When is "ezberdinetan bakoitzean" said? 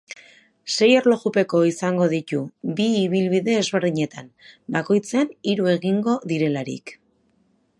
3.59-5.31